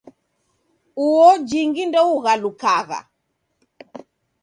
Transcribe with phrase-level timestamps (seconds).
[1.05, 2.99] Uo jingi ndeughalukagha.